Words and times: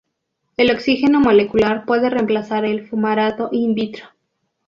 El 0.57 0.71
oxígeno 0.71 1.19
molecular 1.19 1.85
puede 1.85 2.09
reemplazar 2.09 2.65
al 2.65 2.87
fumarato 2.87 3.49
"in 3.51 3.75
vitro". 3.75 4.05